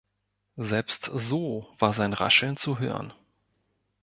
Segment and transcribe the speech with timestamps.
[0.57, 3.13] Selbst so war sein Rascheln zu hören.